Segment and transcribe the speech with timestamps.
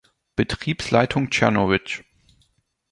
[0.35, 2.03] Betriebsleitung Czernowitz.